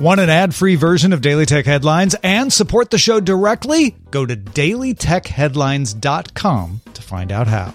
Want 0.00 0.18
an 0.18 0.30
ad 0.30 0.54
free 0.54 0.76
version 0.76 1.12
of 1.12 1.20
Daily 1.20 1.44
Tech 1.44 1.66
Headlines 1.66 2.16
and 2.22 2.50
support 2.50 2.88
the 2.88 2.96
show 2.96 3.20
directly? 3.20 3.94
Go 4.10 4.24
to 4.24 4.34
dailytechheadlines.com 4.34 6.80
to 6.94 7.02
find 7.02 7.30
out 7.30 7.46
how. 7.46 7.74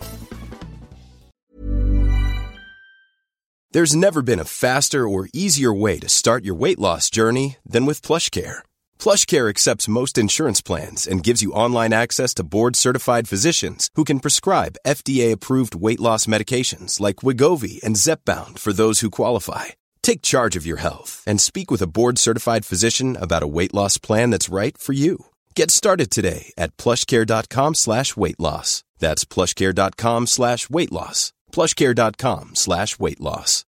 There's 3.74 3.96
never 3.96 4.24
been 4.24 4.40
a 4.40 4.44
faster 4.44 5.08
or 5.08 5.30
easier 5.34 5.72
way 5.72 6.00
to 6.00 6.10
start 6.10 6.44
your 6.44 6.56
weight 6.56 6.80
loss 6.80 7.12
journey 7.12 7.58
than 7.64 7.86
with 7.86 8.02
PlushCare. 8.02 8.62
PlushCare 8.98 9.48
accepts 9.48 9.88
most 9.88 10.18
insurance 10.18 10.62
plans 10.62 11.06
and 11.06 11.22
gives 11.22 11.44
you 11.44 11.52
online 11.52 11.94
access 11.94 12.34
to 12.36 12.44
board-certified 12.44 13.28
physicians 13.28 13.92
who 13.94 14.04
can 14.04 14.20
prescribe 14.20 14.80
FDA-approved 14.84 15.76
weight 15.76 16.00
loss 16.00 16.26
medications 16.26 17.00
like 17.00 17.18
Wegovy 17.18 17.84
and 17.84 17.98
Zepbound 17.98 18.58
for 18.58 18.74
those 18.74 19.02
who 19.02 19.12
qualify. 19.12 19.66
Take 20.06 20.22
charge 20.22 20.56
of 20.56 20.68
your 20.68 20.78
health 20.78 21.24
and 21.26 21.42
speak 21.42 21.72
with 21.72 21.82
a 21.82 21.88
board-certified 21.88 22.64
physician 22.64 23.18
about 23.20 23.42
a 23.42 23.48
weight 23.48 23.74
loss 23.74 23.98
plan 23.98 24.30
that's 24.30 24.50
right 24.50 24.78
for 24.78 24.94
you. 24.94 25.26
Get 25.56 25.72
started 25.72 26.12
today 26.12 26.54
at 26.60 26.78
plushcare.com 26.78 27.74
slash 27.74 28.16
weight 28.16 28.40
loss. 28.40 28.84
That's 29.00 29.26
plushcare.com 29.26 30.28
slash 30.28 30.70
weight 30.70 30.92
loss. 30.92 31.34
plushcare.com 31.52 32.54
slash 32.54 33.00
weight 33.00 33.20
loss. 33.20 33.66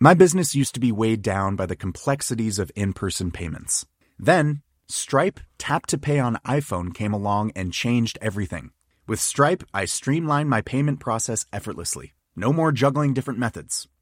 My 0.00 0.14
business 0.14 0.56
used 0.56 0.74
to 0.74 0.80
be 0.80 0.90
weighed 0.90 1.22
down 1.22 1.54
by 1.54 1.66
the 1.66 1.76
complexities 1.76 2.58
of 2.58 2.72
in-person 2.74 3.30
payments. 3.30 3.86
Then, 4.18 4.62
Stripe 4.88 5.38
Tap 5.56 5.86
to 5.86 5.98
Pay 5.98 6.18
on 6.18 6.40
iPhone 6.44 6.92
came 6.92 7.12
along 7.12 7.52
and 7.54 7.72
changed 7.72 8.18
everything. 8.20 8.72
With 9.06 9.20
Stripe, 9.20 9.62
I 9.72 9.84
streamlined 9.84 10.50
my 10.50 10.62
payment 10.62 10.98
process 10.98 11.46
effortlessly. 11.52 12.14
No 12.36 12.52
more 12.52 12.72
juggling 12.72 13.14
different 13.14 13.38
methods. 13.38 13.86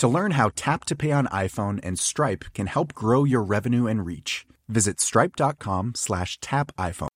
To 0.00 0.08
learn 0.08 0.30
how 0.30 0.50
Tap 0.56 0.86
to 0.86 0.96
Pay 0.96 1.12
on 1.12 1.26
iPhone 1.26 1.78
and 1.82 1.98
Stripe 1.98 2.46
can 2.54 2.68
help 2.68 2.94
grow 2.94 3.24
your 3.24 3.42
revenue 3.42 3.86
and 3.86 4.06
reach, 4.06 4.46
visit 4.66 4.98
stripe.com 4.98 5.92
slash 5.94 6.38
tap 6.40 6.72
iPhone. 6.78 7.08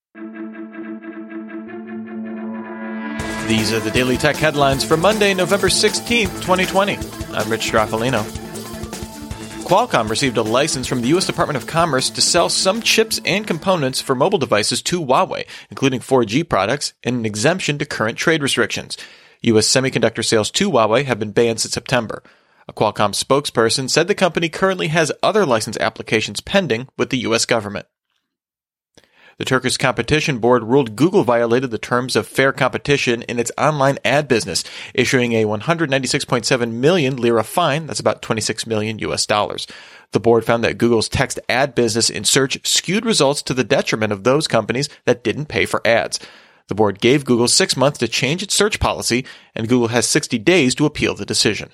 These 3.48 3.72
are 3.72 3.80
the 3.80 3.90
Daily 3.90 4.18
Tech 4.18 4.36
headlines 4.36 4.84
for 4.84 4.98
Monday, 4.98 5.32
November 5.32 5.68
16th, 5.68 6.42
2020. 6.42 6.98
I'm 7.32 7.50
Rich 7.50 7.72
Stroffolino. 7.72 8.22
Qualcomm 9.64 10.10
received 10.10 10.36
a 10.36 10.42
license 10.42 10.86
from 10.86 11.00
the 11.00 11.08
U.S. 11.08 11.26
Department 11.26 11.56
of 11.56 11.66
Commerce 11.66 12.10
to 12.10 12.20
sell 12.20 12.50
some 12.50 12.82
chips 12.82 13.18
and 13.24 13.46
components 13.46 14.02
for 14.02 14.14
mobile 14.14 14.38
devices 14.38 14.82
to 14.82 15.00
Huawei, 15.02 15.46
including 15.70 16.00
4G 16.00 16.46
products, 16.46 16.92
and 17.02 17.16
an 17.16 17.24
exemption 17.24 17.78
to 17.78 17.86
current 17.86 18.18
trade 18.18 18.42
restrictions. 18.42 18.98
U.S. 19.40 19.66
semiconductor 19.66 20.22
sales 20.22 20.50
to 20.50 20.70
Huawei 20.70 21.06
have 21.06 21.18
been 21.18 21.32
banned 21.32 21.60
since 21.60 21.72
September. 21.72 22.22
A 22.66 22.72
Qualcomm 22.72 23.12
spokesperson 23.12 23.90
said 23.90 24.08
the 24.08 24.14
company 24.14 24.48
currently 24.48 24.88
has 24.88 25.12
other 25.22 25.44
license 25.44 25.76
applications 25.78 26.40
pending 26.40 26.88
with 26.96 27.10
the 27.10 27.18
U.S. 27.18 27.44
government. 27.44 27.86
The 29.36 29.44
Turkish 29.44 29.76
Competition 29.76 30.38
Board 30.38 30.62
ruled 30.62 30.94
Google 30.94 31.24
violated 31.24 31.72
the 31.72 31.78
terms 31.78 32.14
of 32.14 32.26
fair 32.26 32.52
competition 32.52 33.22
in 33.22 33.40
its 33.40 33.50
online 33.58 33.98
ad 34.04 34.28
business, 34.28 34.62
issuing 34.94 35.32
a 35.32 35.44
196.7 35.44 36.72
million 36.72 37.16
lira 37.16 37.42
fine, 37.42 37.86
that's 37.86 37.98
about 37.98 38.22
26 38.22 38.66
million 38.66 39.00
US 39.00 39.26
dollars. 39.26 39.66
The 40.12 40.20
board 40.20 40.44
found 40.44 40.62
that 40.62 40.78
Google's 40.78 41.08
text 41.08 41.40
ad 41.48 41.74
business 41.74 42.08
in 42.08 42.22
search 42.22 42.64
skewed 42.64 43.04
results 43.04 43.42
to 43.42 43.54
the 43.54 43.64
detriment 43.64 44.12
of 44.12 44.22
those 44.22 44.46
companies 44.46 44.88
that 45.04 45.24
didn't 45.24 45.46
pay 45.46 45.66
for 45.66 45.84
ads. 45.84 46.20
The 46.68 46.76
board 46.76 47.00
gave 47.00 47.24
Google 47.24 47.48
six 47.48 47.76
months 47.76 47.98
to 47.98 48.08
change 48.08 48.42
its 48.42 48.54
search 48.54 48.78
policy, 48.78 49.26
and 49.54 49.68
Google 49.68 49.88
has 49.88 50.06
60 50.06 50.38
days 50.38 50.76
to 50.76 50.86
appeal 50.86 51.14
the 51.14 51.26
decision. 51.26 51.70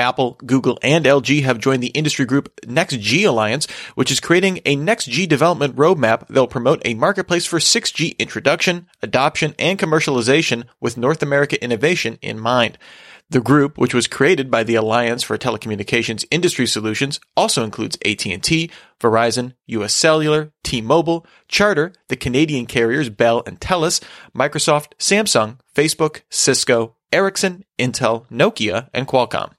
Apple, 0.00 0.38
Google, 0.44 0.78
and 0.82 1.04
LG 1.04 1.42
have 1.42 1.58
joined 1.58 1.82
the 1.82 1.88
industry 1.88 2.24
group 2.24 2.54
NextG 2.62 3.28
Alliance, 3.28 3.68
which 3.94 4.10
is 4.10 4.18
creating 4.18 4.58
a 4.64 4.76
NextG 4.76 5.28
development 5.28 5.76
roadmap 5.76 6.26
that 6.26 6.34
will 6.40 6.48
promote 6.48 6.82
a 6.84 6.94
marketplace 6.94 7.46
for 7.46 7.58
6G 7.58 8.18
introduction, 8.18 8.88
adoption, 9.02 9.54
and 9.58 9.78
commercialization 9.78 10.64
with 10.80 10.96
North 10.96 11.22
America 11.22 11.62
innovation 11.62 12.18
in 12.22 12.40
mind. 12.40 12.78
The 13.30 13.40
group, 13.40 13.78
which 13.78 13.94
was 13.94 14.08
created 14.08 14.50
by 14.50 14.64
the 14.64 14.74
Alliance 14.74 15.22
for 15.22 15.38
Telecommunications 15.38 16.24
Industry 16.32 16.66
Solutions, 16.66 17.20
also 17.36 17.62
includes 17.62 17.96
AT&T, 18.04 18.70
Verizon, 18.98 19.52
US 19.66 19.94
Cellular, 19.94 20.52
T-Mobile, 20.64 21.24
Charter, 21.46 21.92
the 22.08 22.16
Canadian 22.16 22.66
carriers 22.66 23.08
Bell 23.08 23.44
and 23.46 23.60
Telus, 23.60 24.02
Microsoft, 24.34 24.94
Samsung, 24.98 25.58
Facebook, 25.76 26.22
Cisco, 26.28 26.96
Ericsson, 27.12 27.64
Intel, 27.78 28.26
Nokia, 28.30 28.88
and 28.92 29.06
Qualcomm. 29.06 29.52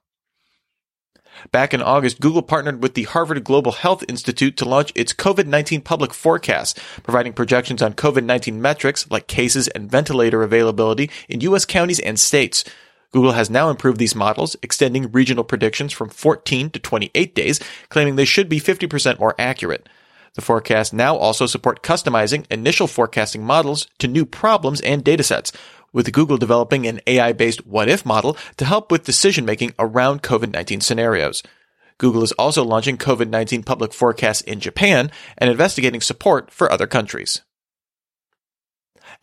Back 1.52 1.74
in 1.74 1.82
August, 1.82 2.20
Google 2.20 2.42
partnered 2.42 2.84
with 2.84 2.94
the 2.94 3.04
Harvard 3.04 3.44
Global 3.44 3.72
Health 3.72 4.04
Institute 4.08 4.58
to 4.58 4.66
launch 4.66 4.92
its 4.96 5.14
COVID-19 5.14 5.84
public 5.84 6.14
forecast, 6.14 6.80
providing 7.04 7.34
projections 7.34 7.82
on 7.82 7.94
COVID-19 7.94 8.56
metrics 8.56 9.10
like 9.10 9.28
cases 9.28 9.68
and 9.70 9.90
ventilator 9.90 10.44
availability 10.44 11.10
in 11.28 11.42
U.S. 11.42 11.66
counties 11.66 12.00
and 12.00 12.20
states. 12.20 12.64
Google 13.12 13.34
has 13.34 13.50
now 13.50 13.70
improved 13.70 14.00
these 14.00 14.16
models, 14.16 14.56
extending 14.62 15.12
regional 15.12 15.44
predictions 15.44 15.92
from 15.92 16.10
14 16.10 16.70
to 16.70 16.80
28 16.80 17.36
days, 17.36 17.60
claiming 17.90 18.16
they 18.16 18.26
should 18.26 18.48
be 18.48 18.60
50% 18.60 19.20
more 19.20 19.36
accurate. 19.38 19.90
The 20.34 20.42
forecasts 20.42 20.94
now 20.94 21.18
also 21.18 21.46
support 21.46 21.84
customizing 21.84 22.46
initial 22.50 22.88
forecasting 22.88 23.44
models 23.44 23.88
to 24.00 24.08
new 24.08 24.26
problems 24.26 24.80
and 24.80 25.04
datasets, 25.04 25.54
with 25.94 26.12
Google 26.12 26.38
developing 26.38 26.88
an 26.88 27.02
AI-based 27.08 27.66
what-if 27.66 28.06
model 28.06 28.38
to 28.58 28.66
help 28.66 28.92
with 28.92 29.04
decision 29.04 29.46
making 29.46 29.74
around 29.80 30.24
COVID-19 30.24 30.82
scenarios. 30.82 31.44
Google 31.98 32.24
is 32.24 32.32
also 32.34 32.64
launching 32.64 32.98
COVID-19 32.98 33.66
public 33.66 33.94
forecasts 33.94 34.42
in 34.42 34.60
Japan 34.60 35.12
and 35.38 35.50
investigating 35.50 36.02
support 36.02 36.50
for 36.50 36.72
other 36.72 36.88
countries. 36.88 37.42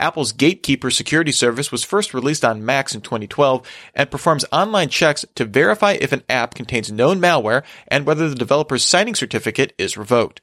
Apple's 0.01 0.33
Gatekeeper 0.33 0.91
security 0.91 1.33
service 1.33 1.73
was 1.73 1.83
first 1.83 2.15
released 2.15 2.45
on 2.45 2.65
Macs 2.65 2.95
in 2.95 3.01
2012 3.01 3.69
and 3.95 4.11
performs 4.11 4.45
online 4.53 4.89
checks 4.89 5.25
to 5.35 5.45
verify 5.45 5.93
if 5.93 6.13
an 6.13 6.23
app 6.29 6.55
contains 6.55 6.93
known 6.93 7.21
malware 7.21 7.65
and 7.89 8.07
whether 8.07 8.29
the 8.29 8.37
developer's 8.37 8.85
signing 8.85 9.15
certificate 9.15 9.73
is 9.77 9.97
revoked. 9.97 10.41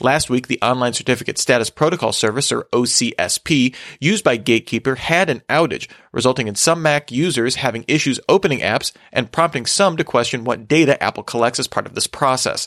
Last 0.00 0.28
week, 0.28 0.48
the 0.48 0.60
Online 0.60 0.92
Certificate 0.92 1.38
Status 1.38 1.70
Protocol 1.70 2.12
Service, 2.12 2.52
or 2.52 2.64
OCSP, 2.72 3.74
used 4.00 4.24
by 4.24 4.36
Gatekeeper 4.36 4.96
had 4.96 5.30
an 5.30 5.42
outage, 5.48 5.88
resulting 6.12 6.48
in 6.48 6.54
some 6.54 6.82
Mac 6.82 7.10
users 7.10 7.56
having 7.56 7.84
issues 7.88 8.20
opening 8.28 8.60
apps 8.60 8.92
and 9.12 9.32
prompting 9.32 9.66
some 9.66 9.96
to 9.96 10.04
question 10.04 10.44
what 10.44 10.68
data 10.68 11.02
Apple 11.02 11.22
collects 11.22 11.58
as 11.58 11.68
part 11.68 11.86
of 11.86 11.94
this 11.94 12.06
process. 12.06 12.66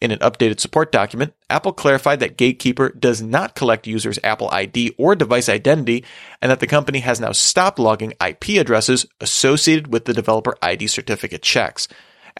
In 0.00 0.12
an 0.12 0.20
updated 0.20 0.60
support 0.60 0.92
document, 0.92 1.34
Apple 1.50 1.72
clarified 1.72 2.20
that 2.20 2.36
Gatekeeper 2.36 2.90
does 2.90 3.20
not 3.20 3.54
collect 3.54 3.86
users' 3.86 4.18
Apple 4.22 4.48
ID 4.50 4.94
or 4.96 5.16
device 5.16 5.48
identity, 5.48 6.04
and 6.40 6.50
that 6.50 6.60
the 6.60 6.66
company 6.66 7.00
has 7.00 7.20
now 7.20 7.32
stopped 7.32 7.78
logging 7.78 8.12
IP 8.24 8.60
addresses 8.60 9.06
associated 9.20 9.92
with 9.92 10.04
the 10.04 10.14
developer 10.14 10.56
ID 10.62 10.86
certificate 10.86 11.42
checks. 11.42 11.88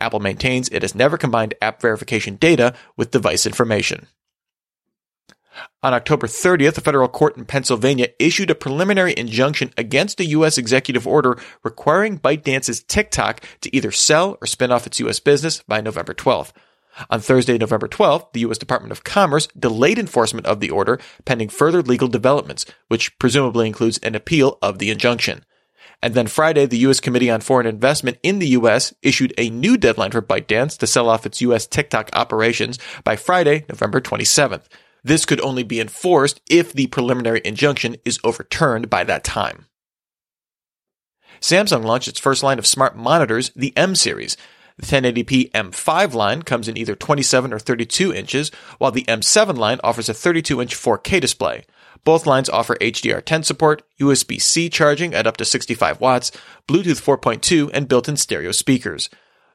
Apple 0.03 0.21
maintains 0.21 0.69
it 0.69 0.83
has 0.83 0.95
never 0.95 1.17
combined 1.17 1.55
app 1.63 1.81
verification 1.81 2.37
data 2.37 2.75
with 2.97 3.13
device 3.13 3.47
information. 3.47 4.09
On 5.83 5.95
October 5.95 6.27
30th, 6.27 6.79
a 6.79 6.81
federal 6.81 7.09
court 7.09 7.37
in 7.37 7.45
Pennsylvania 7.45 8.09
issued 8.19 8.51
a 8.51 8.55
preliminary 8.55 9.15
injunction 9.17 9.73
against 9.77 10.19
a 10.19 10.25
U.S. 10.27 10.59
executive 10.59 11.07
order 11.07 11.39
requiring 11.63 12.19
ByteDance's 12.19 12.83
TikTok 12.83 13.45
to 13.61 13.75
either 13.75 13.93
sell 13.93 14.39
or 14.41 14.47
spin 14.47 14.73
off 14.73 14.87
its 14.87 14.99
U.S. 15.01 15.21
business 15.21 15.63
by 15.69 15.81
November 15.81 16.15
12th. 16.15 16.53
On 17.09 17.21
Thursday, 17.21 17.57
November 17.57 17.89
12th, 17.89 18.33
the 18.33 18.41
U.S. 18.41 18.59
Department 18.59 18.93
of 18.93 19.05
Commerce 19.05 19.47
delayed 19.59 19.99
enforcement 19.99 20.47
of 20.47 20.61
the 20.61 20.71
order 20.71 20.99
pending 21.25 21.49
further 21.49 21.83
legal 21.83 22.09
developments, 22.09 22.67
which 22.89 23.19
presumably 23.19 23.67
includes 23.67 23.99
an 23.99 24.15
appeal 24.15 24.59
of 24.61 24.79
the 24.79 24.91
injunction. 24.91 25.45
And 26.03 26.15
then 26.15 26.27
Friday, 26.27 26.67
the 26.67 26.79
U.S. 26.79 26.99
Committee 26.99 27.31
on 27.31 27.41
Foreign 27.41 27.67
Investment 27.67 28.19
in 28.25 28.41
the 28.41 28.49
U.S. 28.49 28.93
issued 29.03 29.33
a 29.39 29.51
new 29.51 29.77
deadline 29.77 30.11
for 30.11 30.21
ByteDance 30.21 30.77
to 30.79 30.87
sell 30.87 31.09
off 31.09 31.25
its 31.25 31.41
U.S. 31.43 31.67
TikTok 31.67 32.11
operations 32.13 32.79
by 33.05 33.15
Friday, 33.15 33.65
November 33.69 34.01
27th. 34.01 34.65
This 35.05 35.25
could 35.25 35.41
only 35.41 35.63
be 35.63 35.81
enforced 35.81 36.41
if 36.51 36.73
the 36.73 36.89
preliminary 36.89 37.41
injunction 37.45 37.97
is 38.05 38.19
overturned 38.25 38.91
by 38.91 39.05
that 39.05 39.23
time. 39.23 39.67
Samsung 41.41 41.85
launched 41.85 42.09
its 42.09 42.21
first 42.21 42.43
line 42.43 42.59
of 42.59 42.67
smart 42.67 42.97
monitors, 42.97 43.51
the 43.55 43.77
M 43.77 43.95
series. 43.95 44.37
The 44.79 44.87
1080p 44.87 45.51
M5 45.51 46.15
line 46.15 46.43
comes 46.43 46.67
in 46.67 46.77
either 46.77 46.95
27 46.95 47.53
or 47.53 47.59
32 47.59 48.15
inches, 48.15 48.51
while 48.79 48.91
the 48.91 49.05
M7 49.05 49.57
line 49.57 49.79
offers 49.85 50.09
a 50.09 50.15
32 50.15 50.63
inch 50.63 50.75
4K 50.75 51.21
display. 51.21 51.65
Both 52.05 52.27
lines 52.27 52.49
offer 52.49 52.75
HDR10 52.77 53.45
support, 53.45 53.83
USB 54.01 54.41
C 54.41 54.69
charging 54.69 55.15
at 55.15 55.27
up 55.27 55.37
to 55.37 55.45
65 55.45 56.01
watts, 56.01 56.33
Bluetooth 56.67 57.01
4.2, 57.01 57.71
and 57.73 57.89
built 57.89 58.09
in 58.09 58.17
stereo 58.17 58.51
speakers. 58.51 59.09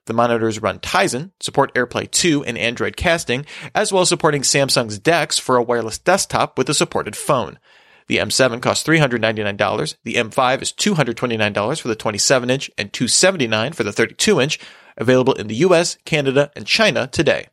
The 0.05 0.13
monitors 0.13 0.61
run 0.61 0.79
Tizen, 0.79 1.31
support 1.41 1.73
AirPlay 1.73 2.09
2 2.09 2.45
and 2.45 2.57
Android 2.57 2.95
casting, 2.95 3.45
as 3.75 3.91
well 3.91 4.03
as 4.03 4.09
supporting 4.09 4.41
Samsung's 4.41 4.99
DeX 4.99 5.37
for 5.37 5.57
a 5.57 5.63
wireless 5.63 5.97
desktop 5.97 6.57
with 6.57 6.69
a 6.69 6.73
supported 6.73 7.17
phone. 7.17 7.59
The 8.07 8.17
M7 8.17 8.61
costs 8.61 8.87
$399. 8.87 9.95
The 10.03 10.13
M5 10.13 10.61
is 10.61 10.71
$229 10.71 11.81
for 11.81 11.89
the 11.89 11.95
27 11.95 12.49
inch 12.49 12.71
and 12.77 12.93
279 12.93 13.73
for 13.73 13.83
the 13.83 13.91
32 13.91 14.39
inch, 14.39 14.59
available 14.95 15.33
in 15.33 15.47
the 15.47 15.55
US, 15.55 15.97
Canada, 16.05 16.51
and 16.55 16.65
China 16.65 17.07
today. 17.07 17.49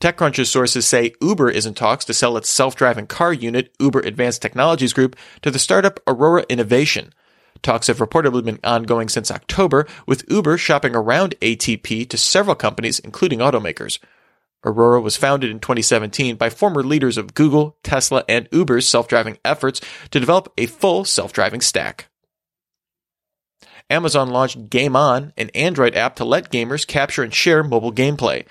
TechCrunch's 0.00 0.50
sources 0.50 0.86
say 0.86 1.14
Uber 1.20 1.50
is 1.50 1.66
in 1.66 1.74
talks 1.74 2.04
to 2.06 2.14
sell 2.14 2.36
its 2.36 2.50
self-driving 2.50 3.06
car 3.06 3.32
unit, 3.32 3.74
Uber 3.78 4.00
Advanced 4.00 4.42
Technologies 4.42 4.92
Group, 4.92 5.16
to 5.42 5.50
the 5.50 5.58
startup 5.58 6.00
Aurora 6.06 6.44
Innovation. 6.48 7.12
Talks 7.62 7.86
have 7.86 7.98
reportedly 7.98 8.44
been 8.44 8.58
ongoing 8.64 9.08
since 9.08 9.30
October, 9.30 9.86
with 10.06 10.24
Uber 10.28 10.58
shopping 10.58 10.96
around 10.96 11.34
ATG 11.40 12.08
to 12.08 12.18
several 12.18 12.56
companies, 12.56 12.98
including 12.98 13.38
automakers. 13.38 13.98
Aurora 14.64 15.00
was 15.00 15.16
founded 15.16 15.50
in 15.50 15.60
2017 15.60 16.36
by 16.36 16.50
former 16.50 16.82
leaders 16.82 17.16
of 17.16 17.34
Google, 17.34 17.76
Tesla, 17.82 18.24
and 18.28 18.48
Uber's 18.52 18.86
self-driving 18.86 19.38
efforts 19.44 19.80
to 20.10 20.20
develop 20.20 20.52
a 20.56 20.66
full 20.66 21.04
self-driving 21.04 21.60
stack. 21.60 22.08
Amazon 23.90 24.30
launched 24.30 24.70
Game 24.70 24.96
On, 24.96 25.32
an 25.36 25.50
Android 25.50 25.94
app 25.94 26.16
to 26.16 26.24
let 26.24 26.50
gamers 26.50 26.86
capture 26.86 27.22
and 27.22 27.34
share 27.34 27.62
mobile 27.62 27.92
gameplay. 27.92 28.46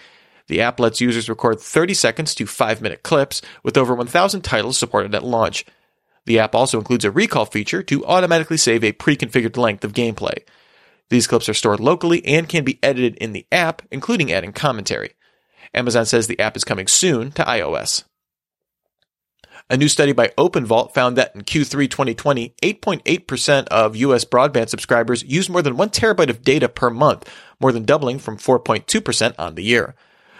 The 0.51 0.59
app 0.59 0.81
lets 0.81 0.99
users 0.99 1.29
record 1.29 1.61
30 1.61 1.93
seconds 1.93 2.35
to 2.35 2.45
5 2.45 2.81
minute 2.81 3.03
clips 3.03 3.41
with 3.63 3.77
over 3.77 3.95
1,000 3.95 4.41
titles 4.41 4.77
supported 4.77 5.15
at 5.15 5.23
launch. 5.23 5.65
The 6.25 6.39
app 6.39 6.53
also 6.53 6.77
includes 6.77 7.05
a 7.05 7.09
recall 7.09 7.45
feature 7.45 7.81
to 7.83 8.05
automatically 8.05 8.57
save 8.57 8.83
a 8.83 8.91
pre-configured 8.91 9.55
length 9.55 9.85
of 9.85 9.93
gameplay. 9.93 10.39
These 11.09 11.27
clips 11.27 11.47
are 11.47 11.53
stored 11.53 11.79
locally 11.79 12.21
and 12.25 12.49
can 12.49 12.65
be 12.65 12.79
edited 12.83 13.15
in 13.15 13.31
the 13.31 13.47
app, 13.49 13.81
including 13.91 14.29
adding 14.29 14.51
commentary. 14.51 15.13
Amazon 15.73 16.05
says 16.05 16.27
the 16.27 16.41
app 16.41 16.57
is 16.57 16.65
coming 16.65 16.87
soon 16.87 17.31
to 17.31 17.45
iOS. 17.45 18.03
A 19.69 19.77
new 19.77 19.87
study 19.87 20.11
by 20.11 20.33
OpenVault 20.37 20.93
found 20.93 21.17
that 21.17 21.33
in 21.33 21.43
Q3 21.43 21.89
2020, 21.89 22.55
8.8% 22.61 23.67
of 23.69 23.95
US 23.95 24.25
broadband 24.25 24.67
subscribers 24.67 25.23
used 25.23 25.49
more 25.49 25.61
than 25.61 25.77
1 25.77 25.91
terabyte 25.91 26.29
of 26.29 26.43
data 26.43 26.67
per 26.67 26.89
month, 26.89 27.33
more 27.61 27.71
than 27.71 27.85
doubling 27.85 28.19
from 28.19 28.35
4.2% 28.35 29.33
on 29.39 29.55
the 29.55 29.63
year. 29.63 29.95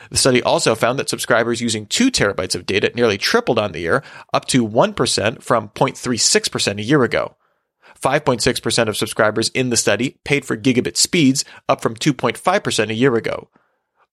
The 0.09 0.18
study 0.18 0.42
also 0.42 0.75
found 0.75 1.00
that 1.00 1.09
subscribers 1.09 1.62
using 1.62 1.86
2 1.86 2.12
terabytes 2.12 2.56
of 2.56 2.65
data 2.65 2.92
nearly 2.95 3.18
tripled 3.18 3.59
on 3.59 3.71
the 3.71 3.80
year, 3.80 4.03
up 4.33 4.45
to 4.45 4.68
1% 4.68 5.44
from 5.44 5.69
0.36% 5.69 6.80
a 6.80 6.83
year 6.83 7.03
ago. 7.03 7.36
5.6% 8.01 8.88
of 8.88 8.98
subscribers 8.98 9.50
in 9.50 9.69
the 9.69 9.77
study 9.77 10.18
paid 10.24 10.44
for 10.44 10.57
gigabit 10.57 10.98
speeds, 10.98 11.45
up 11.69 11.81
from 11.81 11.95
2.5% 11.95 12.89
a 12.89 12.94
year 12.94 13.15
ago. 13.15 13.50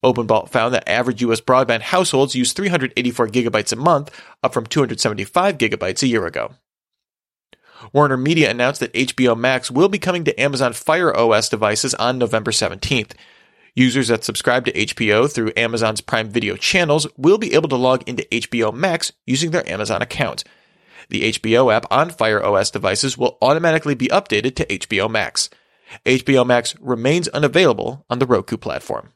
OpenVault 0.05 0.51
found 0.51 0.75
that 0.75 0.89
average 0.89 1.23
US 1.23 1.41
broadband 1.41 1.81
households 1.81 2.35
use 2.35 2.53
384 2.53 3.29
gigabytes 3.29 3.73
a 3.73 3.77
month, 3.77 4.15
up 4.43 4.53
from 4.53 4.67
275 4.67 5.59
gigabytes 5.59 6.03
a 6.03 6.07
year 6.07 6.27
ago. 6.27 6.55
Warner 7.93 8.17
Media 8.17 8.51
announced 8.51 8.81
that 8.81 8.93
HBO 8.93 9.37
Max 9.37 9.71
will 9.71 9.89
be 9.89 9.99
coming 9.99 10.25
to 10.25 10.41
Amazon 10.41 10.73
Fire 10.73 11.17
OS 11.17 11.49
devices 11.49 11.95
on 11.95 12.19
November 12.19 12.51
17th. 12.51 13.13
Users 13.79 14.09
that 14.09 14.25
subscribe 14.25 14.65
to 14.65 14.73
HBO 14.73 15.33
through 15.33 15.53
Amazon's 15.57 16.01
Prime 16.01 16.29
Video 16.29 16.57
channels 16.57 17.07
will 17.17 17.39
be 17.39 17.55
able 17.55 17.69
to 17.69 17.77
log 17.77 18.03
into 18.09 18.25
HBO 18.25 18.75
Max 18.75 19.13
using 19.25 19.53
their 19.53 19.65
Amazon 19.71 20.03
account. 20.03 20.43
The 21.11 21.33
HBO 21.35 21.73
app 21.73 21.87
on 21.89 22.11
Fire 22.11 22.43
OS 22.43 22.73
devices 22.73 23.17
will 23.17 23.39
automatically 23.41 23.95
be 23.95 24.09
updated 24.09 24.57
to 24.57 24.67
HBO 24.67 25.09
Max. 25.09 25.49
HBO 26.05 26.45
Max 26.45 26.75
remains 26.81 27.29
unavailable 27.29 28.05
on 28.11 28.19
the 28.19 28.27
Roku 28.27 28.57
platform. 28.57 29.13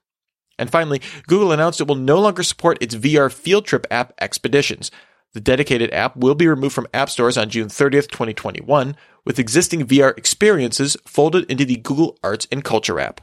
And 0.61 0.70
finally, 0.70 1.03
Google 1.26 1.50
announced 1.50 1.81
it 1.81 1.88
will 1.88 1.97
no 1.97 2.20
longer 2.20 2.44
support 2.44 2.81
its 2.81 2.94
VR 2.94 3.32
field 3.32 3.67
trip 3.67 3.85
app 3.91 4.12
Expeditions. 4.20 4.93
The 5.32 5.41
dedicated 5.41 5.93
app 5.93 6.17
will 6.17 6.37
be 6.37 6.47
removed 6.47 6.76
from 6.76 6.87
app 6.94 7.11
stores 7.11 7.37
on 7.37 7.50
June 7.50 7.67
30th, 7.67 8.06
2021, 8.12 8.94
with 9.25 9.41
existing 9.41 9.88
VR 9.88 10.17
experiences 10.17 10.97
folded 11.05 11.50
into 11.50 11.65
the 11.65 11.79
Google 11.79 12.17
Arts 12.23 12.47
and 12.53 12.62
Culture 12.62 13.00
app. 13.00 13.23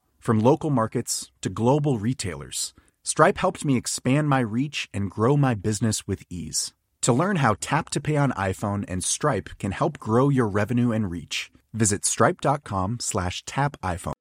From 0.21 0.39
local 0.39 0.69
markets 0.69 1.31
to 1.41 1.49
global 1.49 1.97
retailers, 1.97 2.75
Stripe 3.03 3.39
helped 3.39 3.65
me 3.65 3.75
expand 3.75 4.29
my 4.29 4.39
reach 4.39 4.87
and 4.93 5.09
grow 5.09 5.35
my 5.35 5.55
business 5.55 6.07
with 6.07 6.21
ease. 6.29 6.73
To 7.01 7.11
learn 7.11 7.37
how 7.37 7.55
Tap 7.59 7.89
to 7.89 7.99
Pay 7.99 8.17
on 8.17 8.31
iPhone 8.33 8.85
and 8.87 9.03
Stripe 9.03 9.49
can 9.57 9.71
help 9.71 9.97
grow 9.97 10.29
your 10.29 10.47
revenue 10.47 10.91
and 10.91 11.09
reach, 11.09 11.49
visit 11.73 12.05
stripe.com 12.05 12.97
slash 12.99 13.43
tap 13.45 13.77
iPhone. 13.81 14.13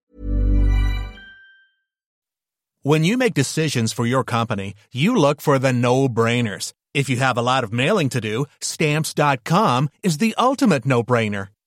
When 2.80 3.04
you 3.04 3.18
make 3.18 3.34
decisions 3.34 3.92
for 3.92 4.06
your 4.06 4.24
company, 4.24 4.74
you 4.90 5.14
look 5.14 5.42
for 5.42 5.58
the 5.58 5.74
no-brainers. 5.74 6.72
If 6.94 7.10
you 7.10 7.16
have 7.16 7.36
a 7.36 7.42
lot 7.42 7.62
of 7.62 7.74
mailing 7.74 8.08
to 8.08 8.22
do, 8.22 8.46
stamps.com 8.62 9.90
is 10.02 10.16
the 10.16 10.34
ultimate 10.38 10.86
no-brainer. 10.86 11.48